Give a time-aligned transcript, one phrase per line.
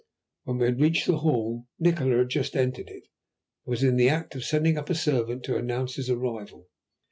[0.45, 3.03] When we had reached the hall, Nikola had just entered it,
[3.65, 6.69] and was in the act of sending up a servant to announce his arrival.